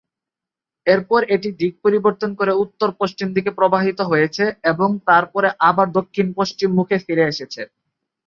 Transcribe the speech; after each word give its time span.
এরপর 0.87 1.21
এটি 1.35 1.49
দিক 1.59 1.73
পরিবর্তন 1.83 2.29
করে 2.35 2.53
উত্তর-পশ্চিম 2.63 3.27
দিকে 3.33 3.51
প্রবাহিত 3.51 3.99
হয়েছে 4.11 4.43
এবং 4.71 4.89
তারপরে 5.09 5.47
আবার 5.69 5.87
দক্ষিণ-পশ্চিম 5.97 6.69
মুখে 6.77 6.97
ফিরে 7.05 7.23
এসেছে। 7.27 7.61